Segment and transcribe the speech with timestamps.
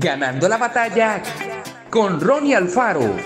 [0.00, 1.20] Ganando la batalla
[1.90, 3.16] con Ronnie Alfaro.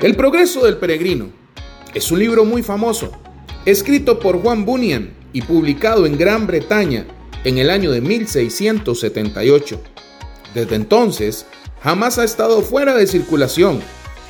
[0.00, 1.30] El progreso del peregrino
[1.94, 3.10] es un libro muy famoso,
[3.64, 7.06] escrito por Juan Bunyan y publicado en Gran Bretaña
[7.42, 9.82] en el año de 1678.
[10.54, 11.44] Desde entonces,
[11.82, 13.80] jamás ha estado fuera de circulación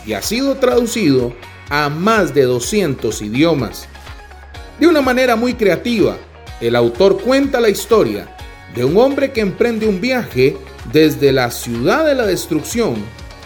[0.07, 1.35] y ha sido traducido
[1.69, 3.87] a más de 200 idiomas.
[4.79, 6.17] De una manera muy creativa,
[6.61, 8.29] el autor cuenta la historia
[8.75, 10.57] de un hombre que emprende un viaje
[10.93, 12.97] desde la ciudad de la destrucción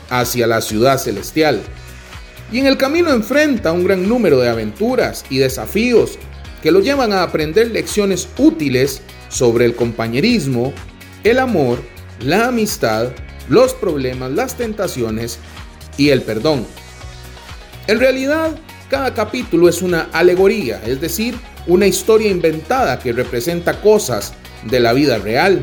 [0.09, 1.60] hacia la ciudad celestial.
[2.51, 6.18] Y en el camino enfrenta un gran número de aventuras y desafíos
[6.62, 10.73] que lo llevan a aprender lecciones útiles sobre el compañerismo,
[11.24, 11.79] el amor,
[12.20, 13.09] la amistad,
[13.51, 15.38] los problemas, las tentaciones
[15.98, 16.66] y el perdón.
[17.87, 21.35] En realidad, cada capítulo es una alegoría, es decir,
[21.66, 24.32] una historia inventada que representa cosas
[24.65, 25.62] de la vida real.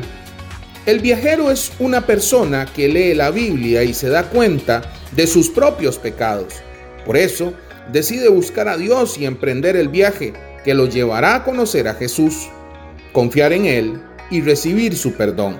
[0.86, 5.50] El viajero es una persona que lee la Biblia y se da cuenta de sus
[5.50, 6.54] propios pecados.
[7.04, 7.52] Por eso,
[7.92, 10.32] decide buscar a Dios y emprender el viaje
[10.64, 12.48] que lo llevará a conocer a Jesús,
[13.12, 14.00] confiar en Él
[14.30, 15.58] y recibir su perdón.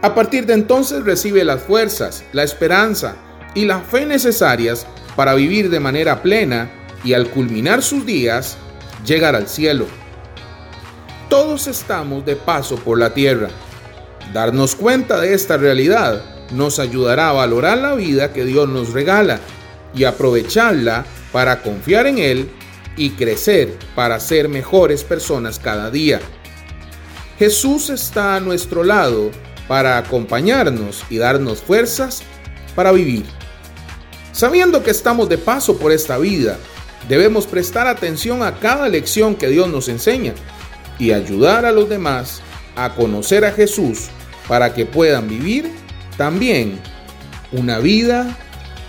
[0.00, 3.16] A partir de entonces recibe las fuerzas, la esperanza
[3.54, 4.86] y la fe necesarias
[5.16, 6.70] para vivir de manera plena
[7.04, 8.56] y al culminar sus días,
[9.04, 9.86] llegar al cielo.
[11.28, 13.48] Todos estamos de paso por la tierra.
[14.32, 19.40] Darnos cuenta de esta realidad nos ayudará a valorar la vida que Dios nos regala
[19.94, 22.50] y aprovecharla para confiar en Él
[22.96, 26.20] y crecer para ser mejores personas cada día.
[27.38, 29.30] Jesús está a nuestro lado
[29.66, 32.22] para acompañarnos y darnos fuerzas
[32.74, 33.24] para vivir.
[34.32, 36.56] Sabiendo que estamos de paso por esta vida,
[37.06, 40.32] debemos prestar atención a cada lección que Dios nos enseña
[40.98, 42.40] y ayudar a los demás
[42.74, 44.08] a conocer a Jesús
[44.48, 45.70] para que puedan vivir
[46.16, 46.80] también
[47.52, 48.38] una vida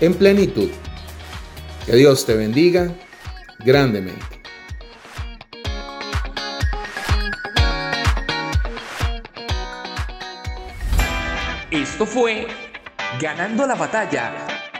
[0.00, 0.70] en plenitud.
[1.84, 2.90] Que Dios te bendiga
[3.58, 4.24] grandemente.
[11.70, 12.46] Esto fue
[13.20, 14.53] Ganando la batalla